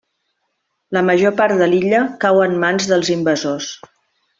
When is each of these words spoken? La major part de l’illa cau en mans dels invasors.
La 0.97 1.03
major 1.11 1.35
part 1.43 1.61
de 1.61 1.69
l’illa 1.75 2.03
cau 2.27 2.43
en 2.49 2.59
mans 2.67 2.93
dels 2.95 3.17
invasors. 3.21 3.75